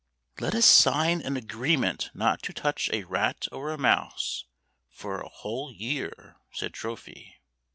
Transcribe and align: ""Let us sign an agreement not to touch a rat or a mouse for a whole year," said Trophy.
""Let 0.39 0.55
us 0.55 0.65
sign 0.65 1.21
an 1.21 1.37
agreement 1.37 2.09
not 2.15 2.41
to 2.41 2.53
touch 2.53 2.89
a 2.89 3.03
rat 3.03 3.47
or 3.51 3.69
a 3.69 3.77
mouse 3.77 4.45
for 4.89 5.21
a 5.21 5.29
whole 5.29 5.71
year," 5.71 6.37
said 6.51 6.73
Trophy. 6.73 7.35